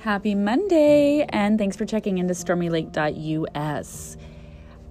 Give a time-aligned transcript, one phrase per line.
[0.00, 4.16] Happy Monday, and thanks for checking into stormylake.us.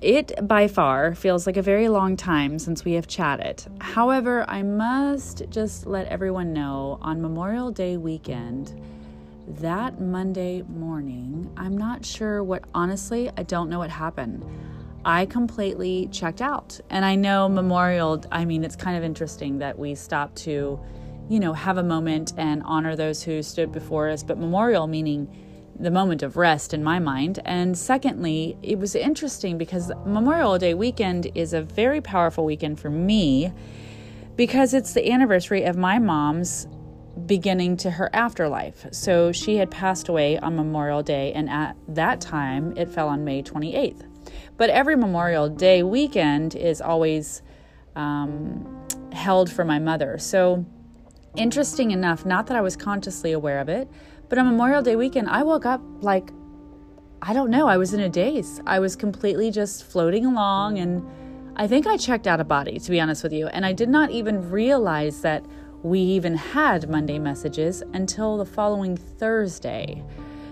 [0.02, 3.66] It by far feels like a very long time since we have chatted.
[3.82, 8.80] However, I must just let everyone know on Memorial Day weekend,
[9.48, 14.46] that Monday morning, I'm not sure what, honestly, I don't know what happened.
[15.04, 16.80] I completely checked out.
[16.92, 20.80] And I know Memorial, I mean, it's kind of interesting that we stopped to
[21.30, 25.34] you know, have a moment and honor those who stood before us, but memorial meaning
[25.80, 27.40] the moment of rest in my mind.
[27.46, 32.90] And secondly, it was interesting because Memorial Day weekend is a very powerful weekend for
[32.90, 33.54] me
[34.36, 36.68] because it's the anniversary of my mom's
[37.26, 38.88] beginning to her afterlife.
[38.92, 43.24] So she had passed away on Memorial Day, and at that time it fell on
[43.24, 44.06] May 28th.
[44.58, 47.42] But every Memorial Day weekend is always
[47.96, 50.18] um, held for my mother.
[50.18, 50.66] So
[51.36, 53.90] Interesting enough, not that I was consciously aware of it,
[54.28, 56.32] but on Memorial Day weekend, I woke up like,
[57.22, 58.62] I don't know, I was in a daze.
[58.66, 61.06] I was completely just floating along, and
[61.56, 63.48] I think I checked out of body, to be honest with you.
[63.48, 65.46] And I did not even realize that
[65.84, 70.04] we even had Monday messages until the following Thursday.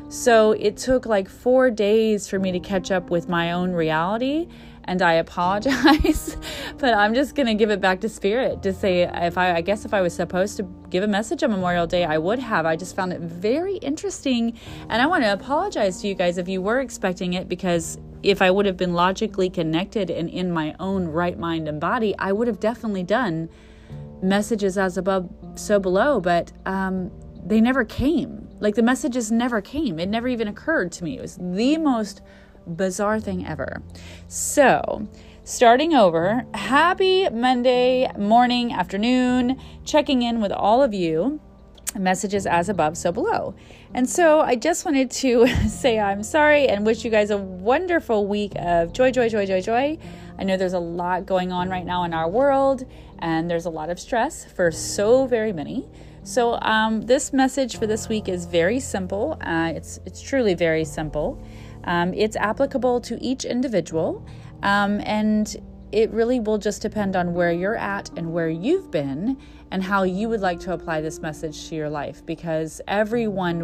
[0.09, 4.47] So it took like four days for me to catch up with my own reality
[4.87, 6.37] and I apologize,
[6.77, 9.61] but I'm just going to give it back to spirit to say if I I
[9.61, 12.65] guess if I was supposed to give a message on Memorial Day, I would have.
[12.65, 14.57] I just found it very interesting
[14.89, 18.41] and I want to apologize to you guys if you were expecting it because if
[18.41, 22.31] I would have been logically connected and in my own right mind and body, I
[22.31, 23.49] would have definitely done
[24.21, 27.11] messages as above so below, but um
[27.45, 28.49] they never came.
[28.59, 29.99] Like the messages never came.
[29.99, 31.17] It never even occurred to me.
[31.17, 32.21] It was the most
[32.67, 33.81] bizarre thing ever.
[34.27, 35.07] So,
[35.43, 41.39] starting over, happy Monday morning, afternoon, checking in with all of you.
[41.95, 43.55] Messages as above, so below.
[43.93, 48.27] And so I just wanted to say I'm sorry and wish you guys a wonderful
[48.27, 49.97] week of joy, joy, joy, joy, joy.
[50.37, 52.85] I know there's a lot going on right now in our world,
[53.19, 55.87] and there's a lot of stress for so very many.
[56.23, 59.37] So um, this message for this week is very simple.
[59.41, 61.41] Uh, it's it's truly very simple.
[61.87, 64.25] Um, it's applicable to each individual,
[64.61, 65.55] um, and
[65.91, 69.37] it really will just depend on where you're at and where you've been
[69.71, 73.61] and how you would like to apply this message to your life because everyone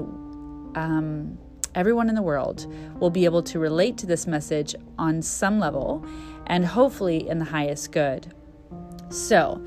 [0.75, 1.37] um,
[1.75, 6.05] everyone in the world will be able to relate to this message on some level
[6.47, 8.33] and hopefully in the highest good.
[9.09, 9.63] So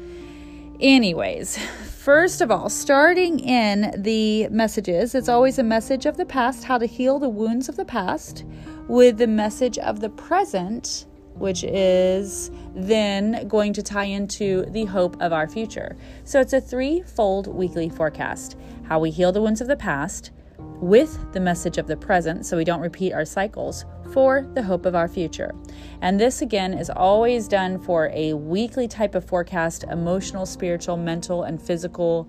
[0.81, 1.59] anyways
[2.07, 6.79] First of all, starting in the messages, it's always a message of the past, how
[6.79, 8.45] to heal the wounds of the past,
[8.87, 15.21] with the message of the present, which is then going to tie into the hope
[15.21, 15.97] of our future.
[16.23, 21.33] So it's a threefold weekly forecast how we heal the wounds of the past, with
[21.33, 24.95] the message of the present so we don't repeat our cycles for the hope of
[24.95, 25.55] our future.
[26.01, 31.45] And this again is always done for a weekly type of forecast, emotional, spiritual, mental,
[31.45, 32.29] and physical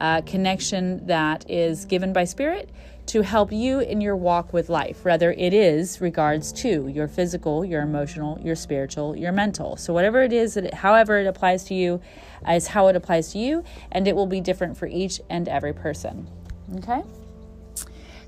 [0.00, 2.70] uh, connection that is given by Spirit
[3.06, 7.64] to help you in your walk with life, whether it is regards to your physical,
[7.64, 9.76] your emotional, your spiritual, your mental.
[9.76, 12.02] So whatever it is, that however it applies to you,
[12.48, 15.72] is how it applies to you, and it will be different for each and every
[15.72, 16.28] person.
[16.76, 17.02] Okay.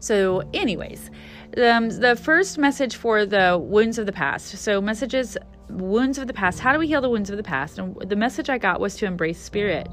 [0.00, 1.10] So, anyways,
[1.58, 4.56] um, the first message for the wounds of the past.
[4.58, 5.36] So, messages,
[5.68, 6.58] wounds of the past.
[6.58, 7.78] How do we heal the wounds of the past?
[7.78, 9.88] And the message I got was to embrace spirit.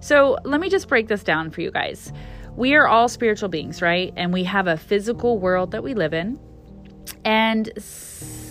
[0.00, 2.12] So, let me just break this down for you guys.
[2.56, 4.12] We are all spiritual beings, right?
[4.16, 6.40] And we have a physical world that we live in.
[7.24, 7.68] And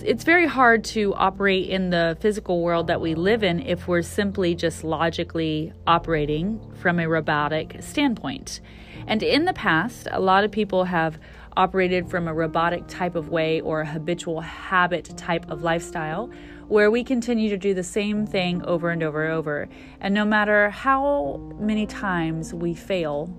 [0.05, 4.01] it's very hard to operate in the physical world that we live in if we're
[4.01, 8.61] simply just logically operating from a robotic standpoint.
[9.07, 11.19] And in the past, a lot of people have
[11.57, 16.29] operated from a robotic type of way or a habitual habit type of lifestyle
[16.67, 19.69] where we continue to do the same thing over and over and over.
[20.01, 23.35] And no matter how many times we fail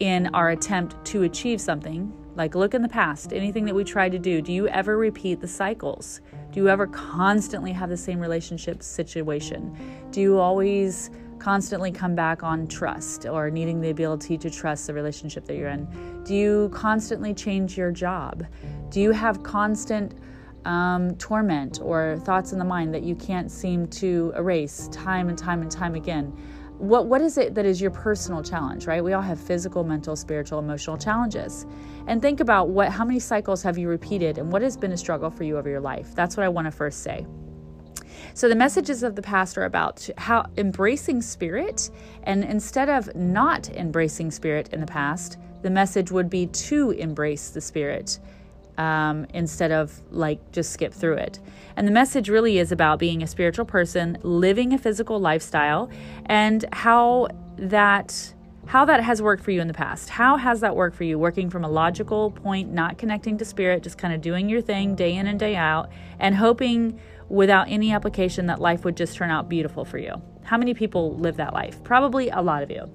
[0.00, 4.12] in our attempt to achieve something, like look in the past, anything that we tried
[4.12, 6.20] to do, do you ever repeat the cycles?
[6.50, 9.76] Do you ever constantly have the same relationship situation?
[10.10, 11.10] Do you always
[11.40, 15.70] constantly come back on trust or needing the ability to trust the relationship that you're
[15.70, 16.22] in?
[16.24, 18.46] Do you constantly change your job?
[18.90, 20.14] Do you have constant
[20.64, 25.38] um, torment or thoughts in the mind that you can't seem to erase time and
[25.38, 26.26] time and time again?
[26.78, 29.04] What, what is it that is your personal challenge, right?
[29.04, 31.66] We all have physical, mental, spiritual, emotional challenges.
[32.06, 34.96] And think about what how many cycles have you repeated and what has been a
[34.96, 36.14] struggle for you over your life.
[36.14, 37.26] That's what I want to first say.
[38.34, 41.90] So the messages of the past are about how embracing spirit
[42.22, 47.50] and instead of not embracing spirit in the past, the message would be to embrace
[47.50, 48.18] the spirit
[48.78, 51.38] um, instead of like just skip through it.
[51.76, 55.90] And the message really is about being a spiritual person, living a physical lifestyle,
[56.26, 58.34] and how that
[58.66, 60.08] how that has worked for you in the past.
[60.08, 61.18] How has that worked for you?
[61.18, 64.94] Working from a logical point, not connecting to spirit, just kind of doing your thing
[64.94, 65.90] day in and day out,
[66.20, 67.00] and hoping
[67.30, 70.20] without any application that life would just turn out beautiful for you.
[70.42, 71.82] How many people live that life?
[71.82, 72.90] Probably a lot of you.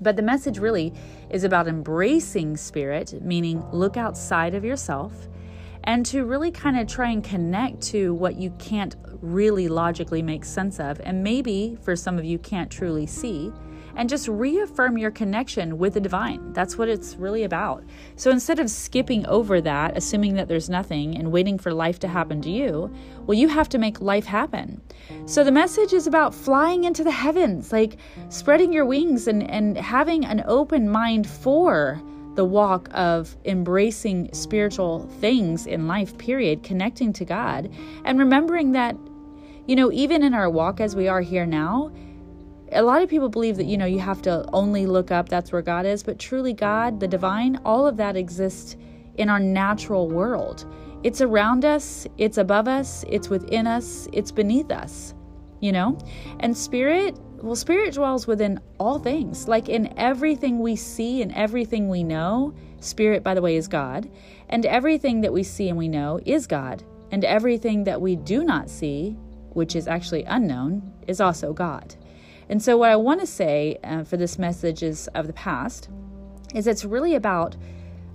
[0.00, 0.92] But the message really
[1.30, 5.28] is about embracing spirit, meaning look outside of yourself
[5.84, 10.44] and to really kind of try and connect to what you can't really logically make
[10.44, 13.52] sense of, and maybe for some of you can't truly see
[13.96, 16.52] and just reaffirm your connection with the divine.
[16.52, 17.82] That's what it's really about.
[18.14, 22.08] So instead of skipping over that, assuming that there's nothing, and waiting for life to
[22.08, 24.80] happen to you, well, you have to make life happen.
[25.24, 27.96] So the message is about flying into the heavens, like
[28.28, 32.00] spreading your wings and, and having an open mind for
[32.34, 37.72] the walk of embracing spiritual things in life, period, connecting to God,
[38.04, 38.94] and remembering that,
[39.66, 41.90] you know, even in our walk as we are here now,
[42.76, 45.50] a lot of people believe that you know you have to only look up that's
[45.50, 48.76] where god is but truly god the divine all of that exists
[49.16, 50.66] in our natural world.
[51.02, 55.14] It's around us it's above us it's within us it's beneath us
[55.60, 55.98] you know?
[56.40, 59.48] And spirit well spirit dwells within all things.
[59.48, 64.10] Like in everything we see and everything we know spirit by the way is god.
[64.48, 66.82] And everything that we see and we know is god.
[67.10, 69.16] And everything that we do not see
[69.50, 71.94] which is actually unknown is also god
[72.48, 75.88] and so, what I want to say uh, for this message is of the past
[76.54, 77.56] is it's really about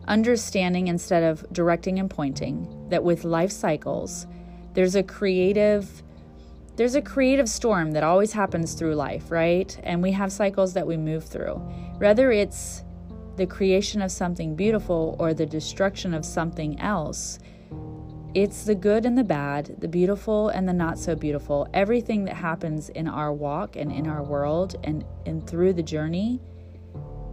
[0.07, 4.25] understanding instead of directing and pointing that with life cycles,
[4.73, 6.03] there's a creative
[6.77, 9.77] there's a creative storm that always happens through life, right?
[9.83, 11.55] And we have cycles that we move through.
[11.97, 12.83] Whether it's
[13.35, 17.39] the creation of something beautiful or the destruction of something else,
[18.33, 21.67] it's the good and the bad, the beautiful and the not so beautiful.
[21.73, 26.39] Everything that happens in our walk and in our world and, and through the journey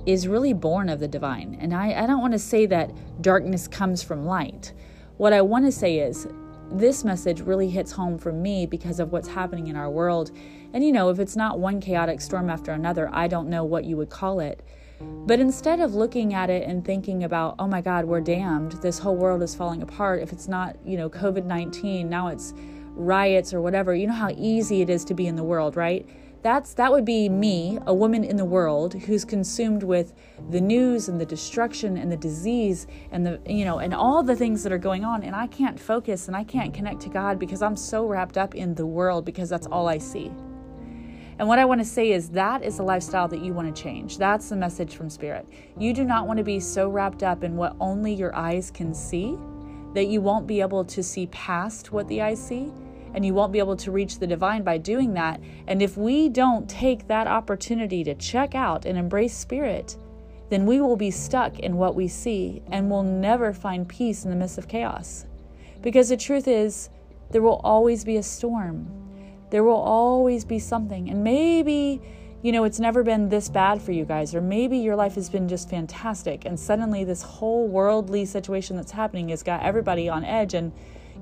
[0.07, 1.57] is really born of the divine.
[1.61, 2.91] And I, I don't want to say that
[3.23, 4.73] darkness comes from light.
[5.19, 6.27] What I want to say is
[6.73, 10.33] this message really hits home for me because of what's happening in our world.
[10.73, 13.85] And you know, if it's not one chaotic storm after another, I don't know what
[13.85, 14.65] you would call it.
[15.01, 18.99] But instead of looking at it and thinking about, oh my God, we're damned, this
[18.99, 22.55] whole world is falling apart, if it's not, you know, COVID 19, now it's
[22.95, 26.09] riots or whatever, you know how easy it is to be in the world, right?
[26.43, 30.13] That's that would be me, a woman in the world who's consumed with
[30.51, 34.37] the news and the destruction and the disease and the you know and all the
[34.37, 37.41] things that are going on and I can't focus and I can't connect to God
[37.41, 40.31] because I'm so wrapped up in the world because that's all I see.
[41.39, 43.83] And what I want to say is that is the lifestyle that you want to
[43.83, 44.19] change.
[44.19, 45.47] That's the message from Spirit.
[45.79, 48.93] You do not want to be so wrapped up in what only your eyes can
[48.93, 49.39] see
[49.95, 52.73] that you won't be able to see past what the eyes see
[53.15, 55.41] and you won't be able to reach the divine by doing that.
[55.67, 59.97] And if we don't take that opportunity to check out and embrace Spirit,
[60.51, 64.31] then we will be stuck in what we see and will never find peace in
[64.31, 65.27] the midst of chaos.
[65.83, 66.91] Because the truth is,
[67.31, 69.08] there will always be a storm.
[69.51, 71.09] There will always be something.
[71.11, 72.01] And maybe,
[72.43, 75.29] you know, it's never been this bad for you guys, or maybe your life has
[75.29, 76.45] been just fantastic.
[76.45, 80.55] And suddenly, this whole worldly situation that's happening has got everybody on edge.
[80.55, 80.73] And,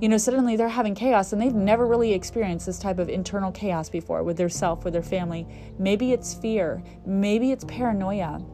[0.01, 3.53] you know, suddenly they're having chaos and they've never really experienced this type of internal
[3.53, 5.47] chaos before with their self, with their family.
[5.79, 8.45] Maybe it's fear, maybe it's paranoia,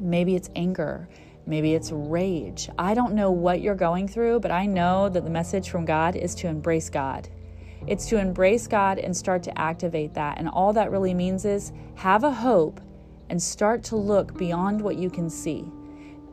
[0.00, 1.08] maybe it's anger.
[1.44, 2.68] Maybe it's rage.
[2.78, 6.14] I don't know what you're going through, but I know that the message from God
[6.14, 7.28] is to embrace God.
[7.86, 10.38] It's to embrace God and start to activate that.
[10.38, 12.80] And all that really means is have a hope
[13.28, 15.70] and start to look beyond what you can see.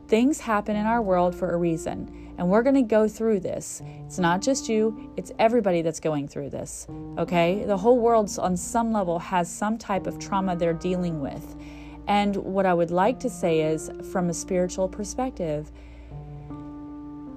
[0.08, 3.80] Things happen in our world for a reason, and we're going to go through this.
[4.04, 6.86] It's not just you, it's everybody that's going through this.
[7.16, 7.64] Okay?
[7.64, 11.56] The whole world, on some level, has some type of trauma they're dealing with.
[12.08, 15.70] And what I would like to say is, from a spiritual perspective,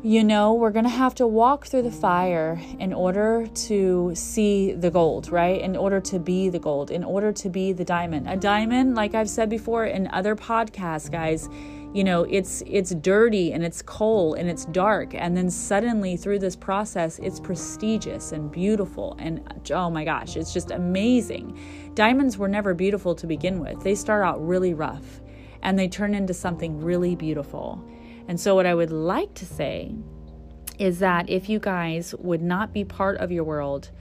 [0.06, 4.74] you know, we're going to have to walk through the fire in order to see
[4.74, 5.62] the gold, right?
[5.62, 8.30] In order to be the gold, in order to be the diamond.
[8.30, 11.48] A diamond, like I've said before in other podcasts, guys,
[11.94, 16.40] you know, it's it's dirty and it's coal and it's dark and then suddenly through
[16.40, 21.58] this process it's prestigious and beautiful and oh my gosh, it's just amazing.
[21.94, 23.82] Diamonds were never beautiful to begin with.
[23.84, 25.22] They start out really rough
[25.62, 27.82] and they turn into something really beautiful.
[28.28, 29.96] And so, what I would like to say
[30.80, 33.92] is that if you guys would not be part of your world,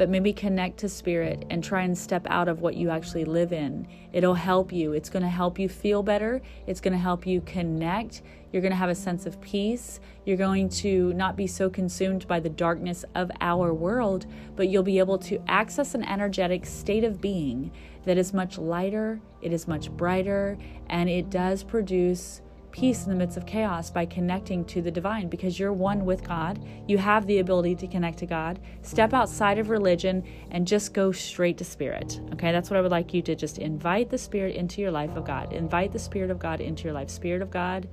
[0.00, 3.52] but maybe connect to spirit and try and step out of what you actually live
[3.52, 3.86] in.
[4.14, 4.94] It'll help you.
[4.94, 6.40] It's going to help you feel better.
[6.66, 8.22] It's going to help you connect.
[8.50, 10.00] You're going to have a sense of peace.
[10.24, 14.24] You're going to not be so consumed by the darkness of our world,
[14.56, 17.70] but you'll be able to access an energetic state of being
[18.04, 20.56] that is much lighter, it is much brighter,
[20.88, 22.40] and it does produce
[22.72, 26.26] peace in the midst of chaos by connecting to the divine because you're one with
[26.26, 26.64] God.
[26.86, 28.60] You have the ability to connect to God.
[28.82, 32.20] Step outside of religion and just go straight to spirit.
[32.32, 35.16] Okay, that's what I would like you to just invite the spirit into your life
[35.16, 35.52] of God.
[35.52, 37.10] Invite the spirit of God into your life.
[37.10, 37.88] Spirit of God,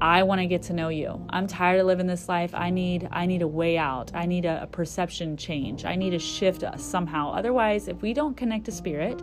[0.00, 1.24] I want to get to know you.
[1.30, 2.54] I'm tired of living this life.
[2.54, 4.10] I need I need a way out.
[4.14, 5.84] I need a, a perception change.
[5.84, 7.32] I need a shift somehow.
[7.32, 9.22] Otherwise, if we don't connect to spirit,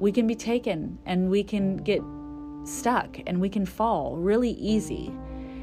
[0.00, 2.02] we can be taken and we can get
[2.64, 5.12] stuck and we can fall really easy.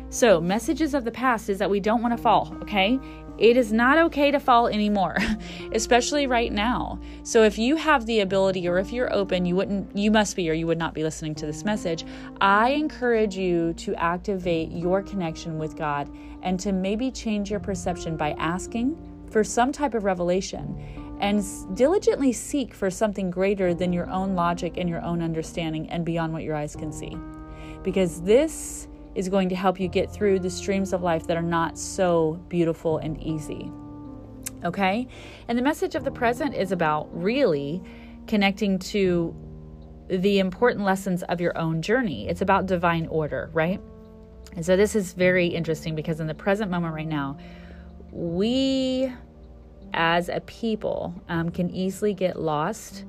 [0.10, 3.00] So, messages of the past is that we don't want to fall, okay?
[3.42, 5.18] It is not okay to fall anymore,
[5.72, 7.00] especially right now.
[7.24, 10.48] So if you have the ability or if you're open, you wouldn't you must be
[10.48, 12.06] or you would not be listening to this message.
[12.40, 16.08] I encourage you to activate your connection with God
[16.44, 18.96] and to maybe change your perception by asking
[19.32, 20.78] for some type of revelation
[21.22, 21.44] and
[21.76, 26.34] diligently seek for something greater than your own logic and your own understanding and beyond
[26.34, 27.16] what your eyes can see.
[27.84, 31.44] Because this is going to help you get through the streams of life that are
[31.44, 33.72] not so beautiful and easy.
[34.64, 35.08] Okay?
[35.48, 37.84] And the message of the present is about really
[38.28, 39.36] connecting to
[40.10, 42.28] the important lessons of your own journey.
[42.28, 43.80] It's about divine order, right?
[44.56, 47.38] And so this is very interesting because in the present moment right now,
[48.12, 49.12] we
[49.94, 53.06] as a people um, can easily get lost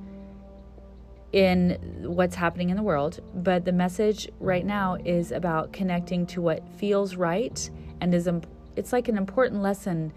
[1.31, 6.41] in what's happening in the world, but the message right now is about connecting to
[6.41, 7.69] what feels right
[8.01, 8.29] and is
[8.75, 10.13] it's like an important lesson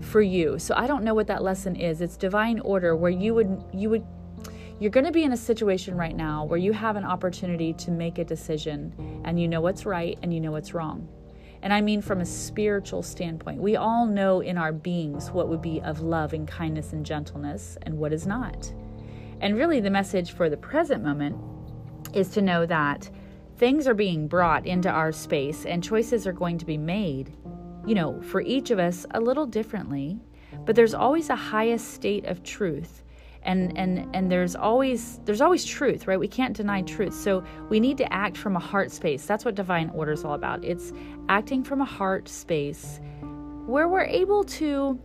[0.00, 0.58] for you.
[0.58, 2.00] So I don't know what that lesson is.
[2.00, 4.04] It's divine order where you would you would
[4.80, 7.90] you're going to be in a situation right now where you have an opportunity to
[7.90, 11.06] make a decision and you know what's right and you know what's wrong.
[11.62, 13.60] And I mean from a spiritual standpoint.
[13.60, 17.76] We all know in our beings what would be of love and kindness and gentleness
[17.82, 18.72] and what is not.
[19.40, 21.36] And really, the message for the present moment
[22.14, 23.10] is to know that
[23.56, 27.32] things are being brought into our space and choices are going to be made,
[27.86, 30.18] you know, for each of us a little differently.
[30.64, 33.02] But there's always a highest state of truth.
[33.42, 36.20] And, and and there's always there's always truth right?
[36.20, 37.14] We can't deny truth.
[37.14, 39.24] So we need to act from a heart space.
[39.24, 40.64] That's what divine order is all about.
[40.64, 40.92] It's
[41.28, 43.00] acting from a heart space
[43.66, 44.98] where we're able to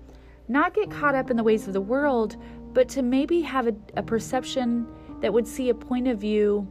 [0.48, 2.38] not get caught up in the ways of the world
[2.74, 4.86] but to maybe have a, a perception
[5.22, 6.68] that would see a point of view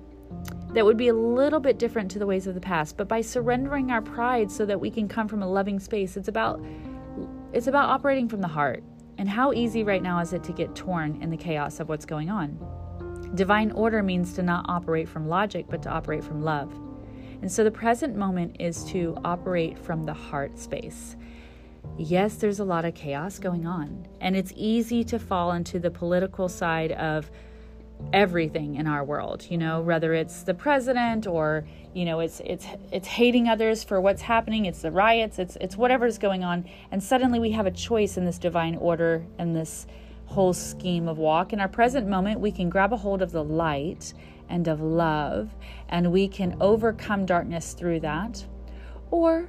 [0.71, 2.97] that would be a little bit different to the ways of the past.
[2.97, 6.29] But by surrendering our pride so that we can come from a loving space it's
[6.29, 6.63] about
[7.53, 8.83] it's about operating from the heart
[9.19, 12.07] and how easy right now is it to get torn in the chaos of what's
[12.07, 12.59] going on
[13.35, 16.73] divine order means to not operate from logic but to operate from love
[17.43, 21.17] and so the present moment is to operate from the heart space
[21.97, 24.07] yes, there's a lot of chaos going on.
[24.21, 27.31] And it's easy to fall into the political side of
[28.13, 32.67] everything in our world, you know, whether it's the president or, you know, it's it's
[32.93, 37.03] it's hating others for what's happening, it's the riots, it's it's whatever's going on, and
[37.03, 39.87] suddenly we have a choice in this divine order and this
[40.27, 41.53] whole scheme of walk.
[41.53, 44.15] In our present moment, we can grab a hold of the light
[44.49, 45.55] and of love,
[45.89, 48.45] and we can overcome darkness through that.
[49.11, 49.49] Or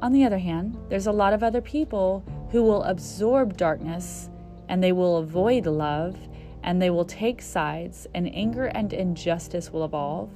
[0.00, 4.30] on the other hand, there's a lot of other people who will absorb darkness
[4.68, 6.16] and they will avoid love
[6.62, 10.30] and they will take sides, and anger and injustice will evolve.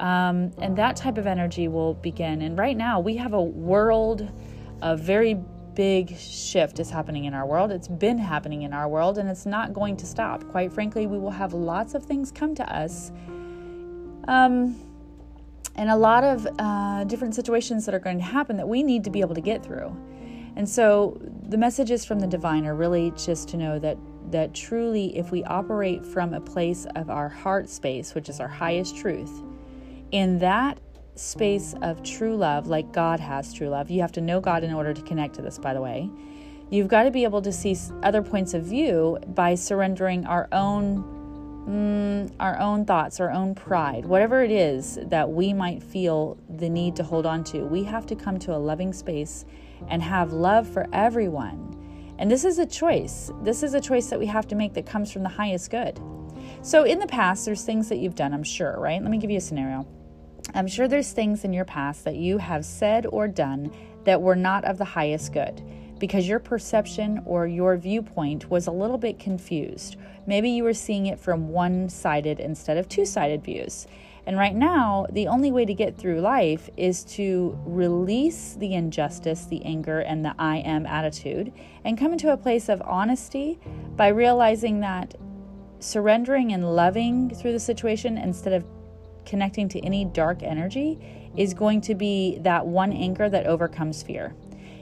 [0.00, 2.42] Um, and that type of energy will begin.
[2.42, 4.28] And right now, we have a world,
[4.80, 5.36] a very
[5.74, 7.70] big shift is happening in our world.
[7.70, 10.44] It's been happening in our world, and it's not going to stop.
[10.48, 13.12] Quite frankly, we will have lots of things come to us.
[14.26, 14.76] Um,
[15.76, 19.04] and a lot of uh, different situations that are going to happen that we need
[19.04, 19.96] to be able to get through.
[20.56, 21.16] And so
[21.48, 23.96] the messages from the divine are really just to know that
[24.30, 28.48] that truly if we operate from a place of our heart space, which is our
[28.48, 29.42] highest truth,
[30.10, 30.78] in that
[31.14, 34.72] space of true love, like God has true love, you have to know God in
[34.72, 36.10] order to connect to this, by the way.
[36.70, 41.02] You've got to be able to see other points of view by surrendering our own
[41.68, 46.68] mm, our own thoughts, our own pride, whatever it is that we might feel the
[46.68, 49.44] need to hold on to, we have to come to a loving space
[49.88, 51.74] and have love for everyone.
[52.18, 53.30] And this is a choice.
[53.42, 56.00] This is a choice that we have to make that comes from the highest good.
[56.62, 59.00] So, in the past, there's things that you've done, I'm sure, right?
[59.00, 59.86] Let me give you a scenario.
[60.54, 63.70] I'm sure there's things in your past that you have said or done
[64.04, 65.62] that were not of the highest good.
[65.98, 69.96] because your perception or your viewpoint was a little bit confused.
[70.26, 73.86] Maybe you were seeing it from one sided instead of two sided views.
[74.26, 79.46] And right now, the only way to get through life is to release the injustice,
[79.46, 81.52] the anger, and the I am attitude
[81.88, 83.58] and come into a place of honesty
[83.96, 85.14] by realizing that
[85.80, 88.62] surrendering and loving through the situation instead of
[89.24, 90.98] connecting to any dark energy
[91.34, 94.34] is going to be that one anchor that overcomes fear.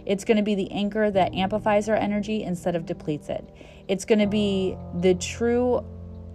[0.04, 3.54] It's going to be the anchor that amplifies our energy instead of depletes it.
[3.86, 5.86] It's going to be the true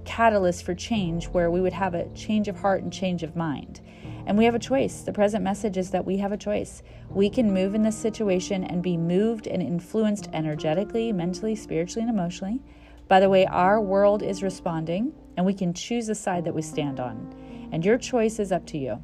[0.06, 3.82] catalyst for change where we would have a change of heart and change of mind.
[4.26, 5.02] And we have a choice.
[5.02, 6.84] The present message is that we have a choice.
[7.10, 12.16] We can move in this situation and be moved and influenced energetically, mentally, spiritually, and
[12.16, 12.62] emotionally
[13.08, 16.62] by the way our world is responding, and we can choose the side that we
[16.62, 17.36] stand on.
[17.74, 19.04] And your choice is up to you.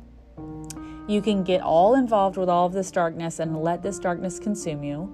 [1.10, 4.82] You can get all involved with all of this darkness and let this darkness consume
[4.82, 5.14] you,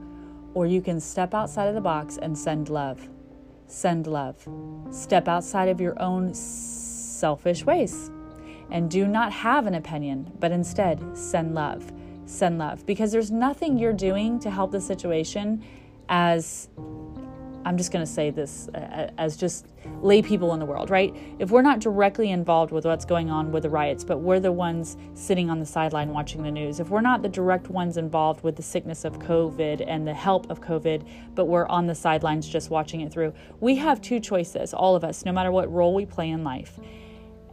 [0.53, 3.09] or you can step outside of the box and send love
[3.73, 4.47] send love.
[4.91, 8.11] Step outside of your own selfish ways
[8.73, 11.93] and do not have an opinion, but instead send love.
[12.25, 15.63] Send love because there's nothing you're doing to help the situation
[16.09, 16.69] as
[17.65, 19.67] I'm just going to say this uh, as just
[20.01, 21.15] lay people in the world, right?
[21.39, 24.51] If we're not directly involved with what's going on with the riots, but we're the
[24.51, 28.43] ones sitting on the sideline watching the news, if we're not the direct ones involved
[28.43, 32.47] with the sickness of COVID and the help of COVID, but we're on the sidelines
[32.49, 35.93] just watching it through, we have two choices, all of us, no matter what role
[35.93, 36.79] we play in life.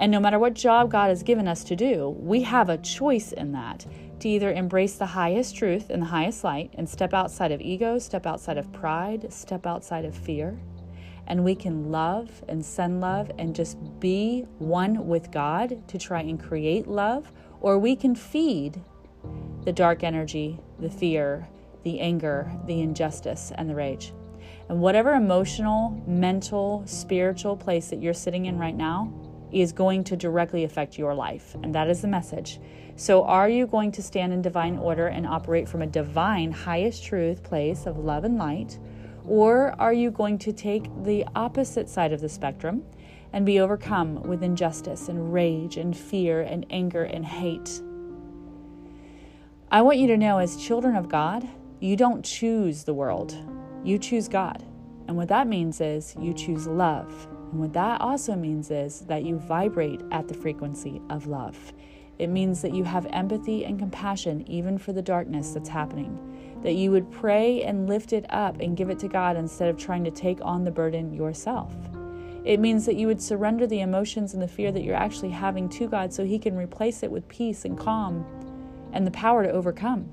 [0.01, 3.33] And no matter what job God has given us to do, we have a choice
[3.33, 3.85] in that
[4.21, 7.99] to either embrace the highest truth and the highest light and step outside of ego,
[7.99, 10.59] step outside of pride, step outside of fear.
[11.27, 16.23] And we can love and send love and just be one with God to try
[16.23, 17.31] and create love,
[17.61, 18.83] or we can feed
[19.67, 21.47] the dark energy, the fear,
[21.85, 24.15] the anger, the injustice, and the rage.
[24.71, 29.13] And whatever emotional, mental, spiritual place that you're sitting in right now
[29.53, 31.57] is going to directly affect your life.
[31.63, 32.61] And that is the message.
[32.97, 37.05] So, are you going to stand in divine order and operate from a divine, highest
[37.05, 38.79] truth place of love and light?
[39.27, 42.85] Or are you going to take the opposite side of the spectrum
[43.33, 47.81] and be overcome with injustice and rage and fear and anger and hate?
[49.71, 53.35] I want you to know, as children of God, you don't choose the world,
[53.85, 54.65] you choose God.
[55.07, 57.30] And what that means is you choose love.
[57.51, 61.73] And what that also means is that you vibrate at the frequency of love.
[62.19, 66.19] It means that you have empathy and compassion even for the darkness that's happening.
[66.63, 69.79] That you would pray and lift it up and give it to God instead of
[69.79, 71.75] trying to take on the burden yourself.
[72.45, 75.69] It means that you would surrender the emotions and the fear that you're actually having
[75.71, 78.25] to God so He can replace it with peace and calm
[78.93, 80.09] and the power to overcome.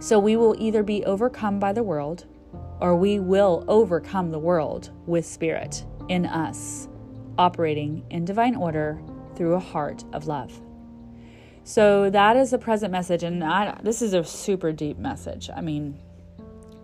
[0.00, 2.26] So we will either be overcome by the world
[2.80, 6.88] or we will overcome the world with spirit in us,
[7.36, 9.00] operating in divine order
[9.36, 10.60] through a heart of love.
[11.64, 15.50] So that is the present message, and I, this is a super deep message.
[15.54, 15.98] I mean,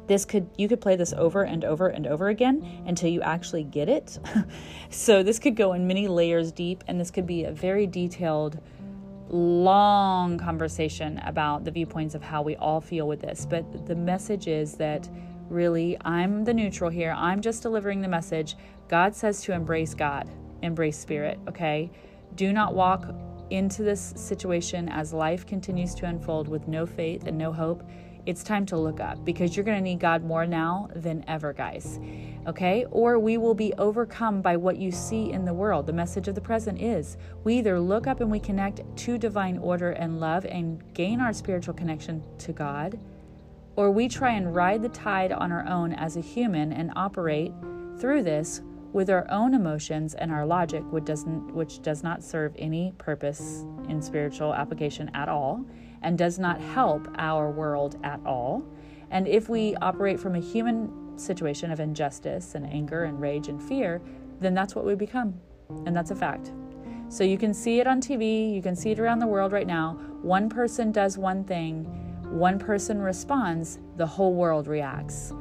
[0.07, 3.65] this could you could play this over and over and over again until you actually
[3.65, 4.19] get it.
[4.91, 8.61] so this could go in many layers deep, and this could be a very detailed,
[9.31, 13.47] long conversation about the viewpoints of how we all feel with this.
[13.49, 15.09] But the message is that
[15.55, 17.15] really, I'm the neutral here.
[17.17, 18.57] I'm just delivering the message.
[18.89, 20.29] God says to embrace God,
[20.63, 21.39] embrace spirit.
[21.49, 21.91] Okay,
[22.35, 23.07] do not walk
[23.51, 27.83] into this situation as life continues to unfold with no faith and no hope,
[28.27, 31.53] it's time to look up because you're going to need God more now than ever,
[31.53, 32.01] guys.
[32.47, 32.87] Okay?
[32.91, 35.87] Or we will be overcome by what you see in the world.
[35.87, 39.59] The message of the present is we either look up and we connect to divine
[39.59, 42.99] order and love and gain our spiritual connection to God,
[43.77, 47.53] or we try and ride the tide on our own as a human and operate
[47.99, 52.55] through this with our own emotions and our logic, which doesn't which does not serve
[52.59, 55.65] any purpose in spiritual application at all,
[56.03, 58.65] and does not help our world at all.
[59.11, 63.61] And if we operate from a human situation of injustice and anger and rage and
[63.61, 64.01] fear,
[64.41, 65.35] then that's what we become.
[65.87, 66.53] And that's a fact.
[67.09, 69.67] So you can see it on TV, you can see it around the world right
[69.67, 69.99] now.
[70.23, 72.04] One person does one thing,
[72.35, 75.33] one person responds, the whole world reacts.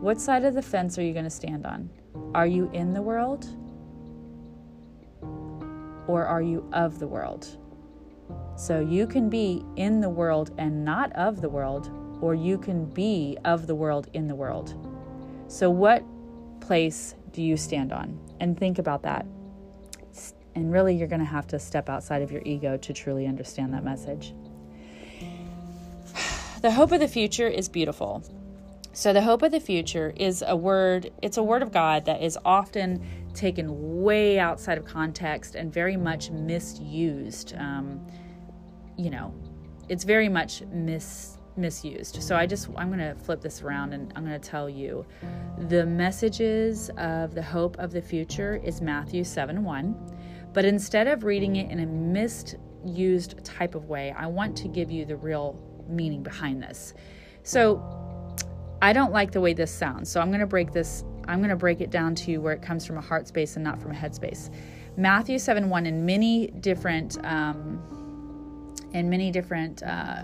[0.00, 1.90] What side of the fence are you going to stand on?
[2.34, 3.46] Are you in the world?
[6.06, 7.46] Or are you of the world?
[8.56, 11.90] So you can be in the world and not of the world,
[12.22, 14.74] or you can be of the world in the world.
[15.48, 16.02] So, what
[16.60, 18.18] place do you stand on?
[18.40, 19.26] And think about that.
[20.54, 23.74] And really, you're going to have to step outside of your ego to truly understand
[23.74, 24.32] that message.
[26.60, 28.24] The hope of the future is beautiful.
[28.92, 32.20] So the hope of the future is a word, it's a word of God that
[32.20, 37.54] is often taken way outside of context and very much misused.
[37.56, 38.04] Um,
[38.96, 39.32] you know,
[39.88, 42.20] it's very much mis misused.
[42.24, 45.06] So I just I'm going to flip this around and I'm going to tell you
[45.68, 50.50] the messages of the hope of the future is Matthew 7 1.
[50.52, 54.90] But instead of reading it in a misused type of way, I want to give
[54.90, 56.94] you the real meaning behind this.
[57.42, 57.82] So
[58.80, 60.10] I don't like the way this sounds.
[60.10, 62.62] So I'm going to break this I'm going to break it down to where it
[62.62, 64.50] comes from a heart space and not from a head space.
[64.96, 67.82] Matthew 7 1 in many different um,
[68.92, 70.22] in many different uh,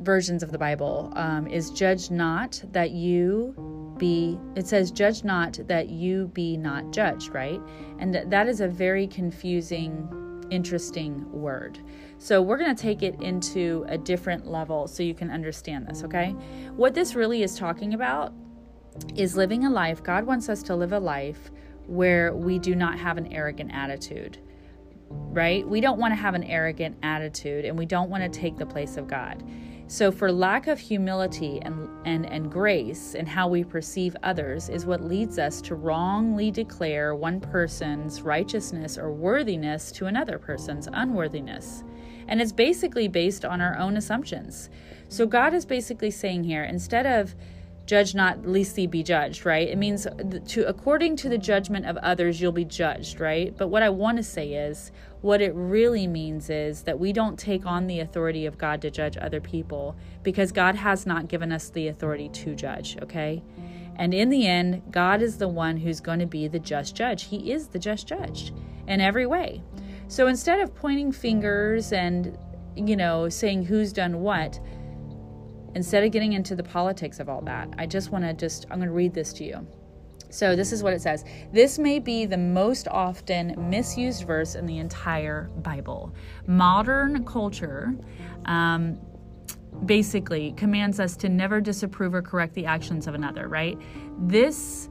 [0.00, 5.58] versions of the Bible um, is judge not that you be, it says, judge not
[5.66, 7.60] that you be not judged, right?
[7.98, 10.08] And that is a very confusing,
[10.50, 11.78] interesting word.
[12.18, 16.02] So we're going to take it into a different level so you can understand this,
[16.04, 16.30] okay?
[16.76, 18.32] What this really is talking about
[19.14, 20.02] is living a life.
[20.02, 21.50] God wants us to live a life
[21.86, 24.38] where we do not have an arrogant attitude
[25.10, 25.66] right?
[25.66, 28.66] We don't want to have an arrogant attitude and we don't want to take the
[28.66, 29.42] place of God.
[29.88, 34.84] So, for lack of humility and, and, and grace in how we perceive others is
[34.84, 41.84] what leads us to wrongly declare one person's righteousness or worthiness to another person's unworthiness.
[42.26, 44.70] And it's basically based on our own assumptions.
[45.08, 47.36] So, God is basically saying here instead of
[47.86, 50.08] judge not lest ye be judged right it means
[50.48, 54.16] to according to the judgment of others you'll be judged right but what i want
[54.16, 54.90] to say is
[55.26, 58.90] what it really means is that we don't take on the authority of god to
[58.90, 63.42] judge other people because god has not given us the authority to judge okay?
[63.96, 67.24] And in the end god is the one who's going to be the just judge.
[67.24, 68.52] He is the just judge
[68.86, 69.62] in every way.
[70.06, 72.38] So instead of pointing fingers and
[72.76, 74.60] you know saying who's done what
[75.74, 78.78] instead of getting into the politics of all that, I just want to just, I'm
[78.78, 79.66] going to read this to you.
[80.30, 81.24] So, this is what it says.
[81.52, 86.14] This may be the most often misused verse in the entire Bible.
[86.46, 87.94] Modern culture
[88.46, 88.98] um,
[89.84, 93.78] basically commands us to never disapprove or correct the actions of another, right?
[94.18, 94.88] This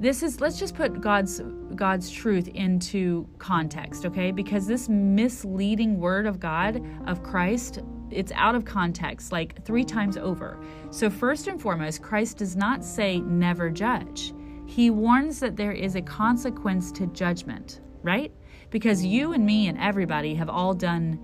[0.00, 1.40] this is let's just put god's
[1.76, 7.78] god's truth into context okay because this misleading word of god of christ
[8.14, 10.58] it's out of context like three times over.
[10.90, 14.32] So, first and foremost, Christ does not say never judge.
[14.66, 18.32] He warns that there is a consequence to judgment, right?
[18.70, 21.18] Because you and me and everybody have all done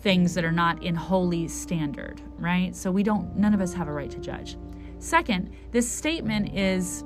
[0.00, 2.74] things that are not in holy standard, right?
[2.74, 4.56] So we don't none of us have a right to judge.
[4.98, 7.04] Second, this statement is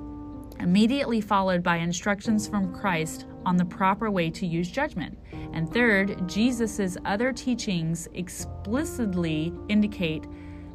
[0.61, 5.18] immediately followed by instructions from Christ on the proper way to use judgment.
[5.52, 10.26] And third, Jesus' other teachings explicitly indicate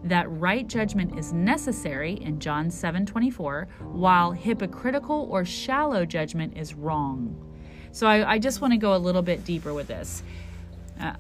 [0.04, 7.36] that right judgment is necessary in John 7:24, while hypocritical or shallow judgment is wrong.
[7.92, 10.24] So I, I just want to go a little bit deeper with this.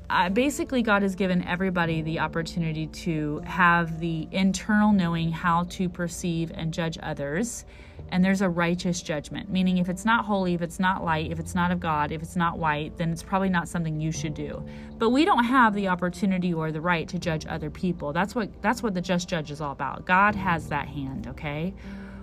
[0.09, 5.89] Uh, basically, God has given everybody the opportunity to have the internal knowing how to
[5.89, 7.65] perceive and judge others.
[8.11, 11.39] And there's a righteous judgment, meaning if it's not holy, if it's not light, if
[11.39, 14.33] it's not of God, if it's not white, then it's probably not something you should
[14.33, 14.63] do.
[14.97, 18.11] But we don't have the opportunity or the right to judge other people.
[18.11, 20.05] That's what that's what the just judge is all about.
[20.05, 21.73] God has that hand, okay?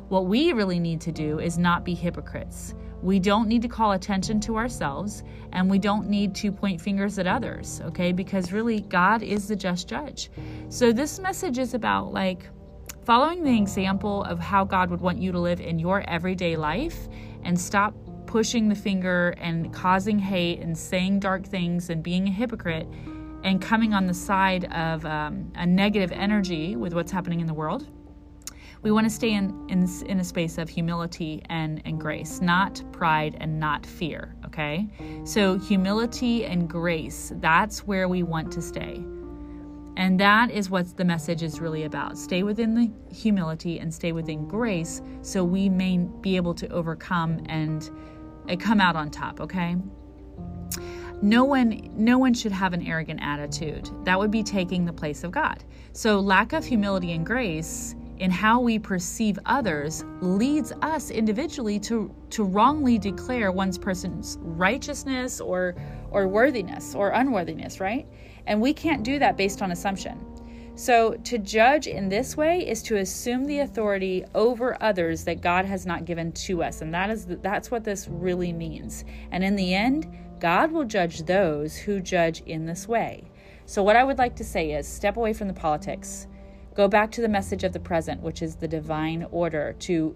[0.08, 2.74] What we really need to do is not be hypocrites.
[3.02, 5.22] We don't need to call attention to ourselves
[5.52, 8.12] and we don't need to point fingers at others, okay?
[8.12, 10.30] Because really, God is the just judge.
[10.68, 12.48] So, this message is about like
[13.08, 17.08] following the example of how God would want you to live in your everyday life
[17.42, 17.94] and stop
[18.26, 22.86] pushing the finger and causing hate and saying dark things and being a hypocrite
[23.44, 27.54] and coming on the side of um, a negative energy with what's happening in the
[27.54, 27.86] world
[28.82, 32.80] we want to stay in, in, in a space of humility and, and grace, not
[32.92, 34.86] pride and not fear, okay?
[35.24, 39.02] So, humility and grace, that's where we want to stay.
[39.98, 42.16] And that is what the message is really about.
[42.16, 47.42] Stay within the humility and stay within grace so we may be able to overcome
[47.46, 47.90] and,
[48.46, 49.76] and come out on top, okay?
[51.20, 55.24] no one no one should have an arrogant attitude that would be taking the place
[55.24, 61.10] of god so lack of humility and grace in how we perceive others leads us
[61.10, 65.76] individually to, to wrongly declare one's person's righteousness or,
[66.10, 68.06] or worthiness or unworthiness, right?
[68.46, 70.24] And we can't do that based on assumption.
[70.74, 75.64] So, to judge in this way is to assume the authority over others that God
[75.64, 79.04] has not given to us, and that is that's what this really means.
[79.32, 80.06] And in the end,
[80.38, 83.28] God will judge those who judge in this way.
[83.66, 86.28] So, what I would like to say is step away from the politics
[86.78, 90.14] Go back to the message of the present, which is the divine order, to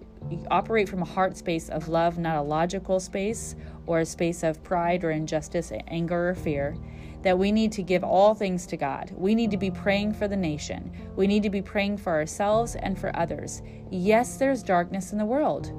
[0.48, 4.62] operate from a heart space of love, not a logical space or a space of
[4.62, 6.76] pride or injustice, anger, or fear.
[7.22, 9.10] That we need to give all things to God.
[9.16, 10.92] We need to be praying for the nation.
[11.16, 13.62] We need to be praying for ourselves and for others.
[13.90, 15.72] Yes, there's darkness in the world.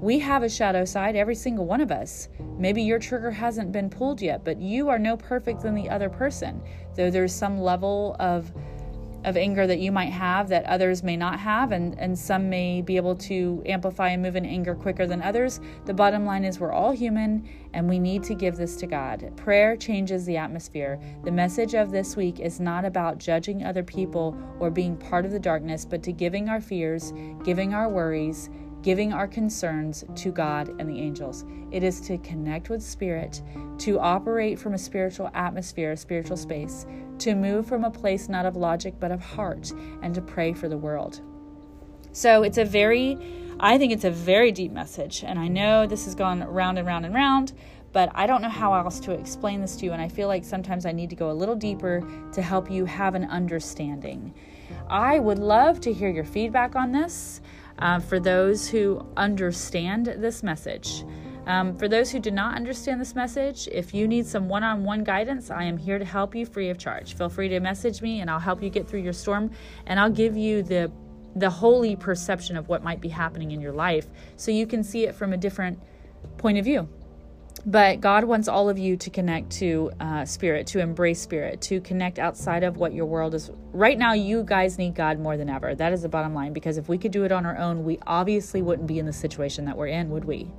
[0.00, 2.28] We have a shadow side, every single one of us.
[2.58, 6.10] Maybe your trigger hasn't been pulled yet, but you are no perfect than the other
[6.10, 6.60] person.
[6.96, 8.52] Though there's some level of
[9.24, 12.82] of anger that you might have that others may not have, and, and some may
[12.82, 15.60] be able to amplify and move in anger quicker than others.
[15.86, 19.32] The bottom line is we're all human and we need to give this to God.
[19.36, 21.00] Prayer changes the atmosphere.
[21.24, 25.32] The message of this week is not about judging other people or being part of
[25.32, 28.50] the darkness, but to giving our fears, giving our worries,
[28.84, 31.46] giving our concerns to God and the angels.
[31.72, 33.40] It is to connect with Spirit,
[33.78, 36.84] to operate from a spiritual atmosphere, a spiritual space,
[37.20, 40.68] to move from a place not of logic but of heart, and to pray for
[40.68, 41.22] the world.
[42.12, 43.16] So it's a very,
[43.58, 45.24] I think it's a very deep message.
[45.24, 47.54] And I know this has gone round and round and round,
[47.94, 49.92] but I don't know how else to explain this to you.
[49.92, 52.84] And I feel like sometimes I need to go a little deeper to help you
[52.84, 54.34] have an understanding.
[54.88, 57.40] I would love to hear your feedback on this
[57.78, 61.04] uh, for those who understand this message.
[61.46, 64.82] Um, for those who do not understand this message, if you need some one on
[64.84, 67.14] one guidance, I am here to help you free of charge.
[67.14, 69.50] Feel free to message me and I'll help you get through your storm
[69.86, 70.90] and I'll give you the
[71.36, 74.06] the holy perception of what might be happening in your life
[74.36, 75.78] so you can see it from a different
[76.38, 76.88] point of view.
[77.66, 81.80] But God wants all of you to connect to uh, spirit, to embrace spirit, to
[81.80, 83.50] connect outside of what your world is.
[83.72, 85.74] Right now, you guys need God more than ever.
[85.74, 87.98] That is the bottom line because if we could do it on our own, we
[88.06, 90.50] obviously wouldn't be in the situation that we're in, would we?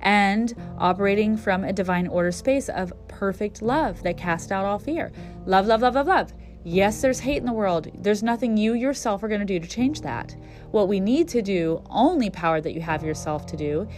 [0.00, 5.12] And operating from a divine order space of perfect love that casts out all fear.
[5.46, 6.32] Love, love, love, love, love.
[6.64, 7.88] Yes, there's hate in the world.
[8.02, 10.34] There's nothing you yourself are going to do to change that.
[10.72, 13.88] What we need to do, only power that you have yourself to do,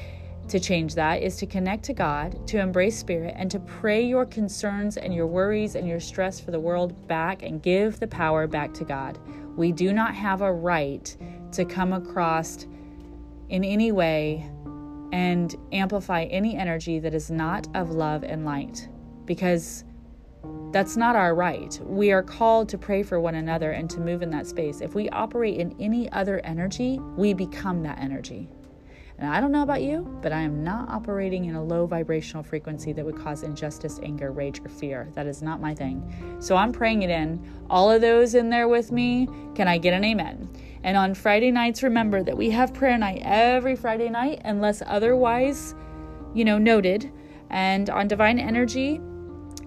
[0.50, 4.26] to change that is to connect to God, to embrace spirit, and to pray your
[4.26, 8.46] concerns and your worries and your stress for the world back and give the power
[8.46, 9.18] back to God.
[9.56, 11.16] We do not have a right
[11.52, 12.66] to come across
[13.48, 14.50] in any way
[15.12, 18.88] and amplify any energy that is not of love and light
[19.24, 19.84] because
[20.72, 21.80] that's not our right.
[21.84, 24.80] We are called to pray for one another and to move in that space.
[24.80, 28.48] If we operate in any other energy, we become that energy.
[29.20, 32.42] And I don't know about you, but I am not operating in a low vibrational
[32.42, 35.10] frequency that would cause injustice, anger, rage, or fear.
[35.14, 36.38] That is not my thing.
[36.40, 37.38] So I'm praying it in.
[37.68, 40.48] All of those in there with me, can I get an amen?
[40.84, 45.74] And on Friday nights, remember that we have prayer night every Friday night, unless otherwise,
[46.32, 47.12] you know, noted.
[47.50, 49.02] And on Divine Energy,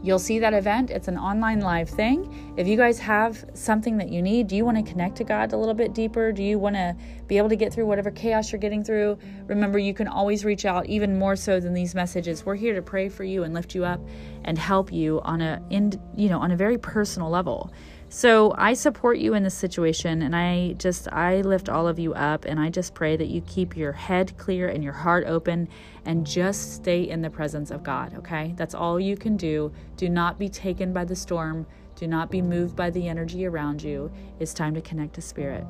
[0.04, 0.92] You'll see that event.
[0.92, 2.54] It's an online live thing.
[2.58, 5.54] If you guys have something that you need, do you want to connect to God
[5.54, 6.34] a little bit deeper?
[6.34, 6.94] Do you want to
[7.28, 9.18] be able to get through whatever chaos you're getting through?
[9.48, 12.46] Remember, you can always reach out even more so than these messages.
[12.46, 14.02] We're here to pray for you and lift you up
[14.46, 17.72] and help you on a in, you know, on a very personal level.
[18.10, 22.14] So I support you in this situation and I just I lift all of you
[22.14, 25.68] up and I just pray that you keep your head clear and your heart open
[26.06, 28.54] and just stay in the presence of God, okay?
[28.56, 29.72] That's all you can do.
[29.98, 31.66] Do not be taken by the storm.
[31.96, 34.12] Do not be moved by the energy around you.
[34.40, 35.66] It's time to connect to spirit.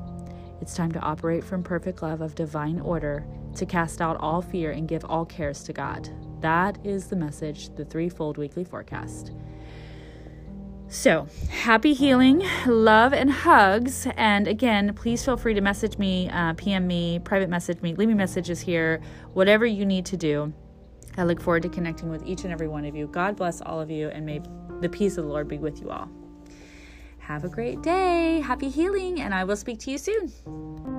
[0.60, 4.70] It's time to operate from perfect love of divine order, to cast out all fear
[4.72, 6.10] and give all cares to God.
[6.44, 9.32] That is the message, the threefold weekly forecast.
[10.88, 14.06] So, happy healing, love, and hugs.
[14.14, 18.08] And again, please feel free to message me, uh, PM me, private message me, leave
[18.08, 19.00] me messages here,
[19.32, 20.52] whatever you need to do.
[21.16, 23.06] I look forward to connecting with each and every one of you.
[23.06, 24.42] God bless all of you, and may
[24.82, 26.10] the peace of the Lord be with you all.
[27.20, 28.40] Have a great day.
[28.40, 30.93] Happy healing, and I will speak to you soon.